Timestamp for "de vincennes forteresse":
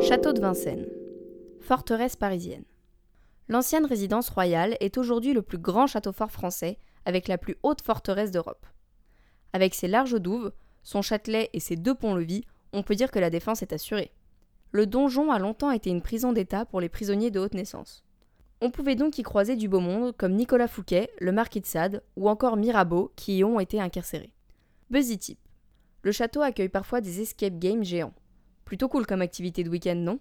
0.32-2.14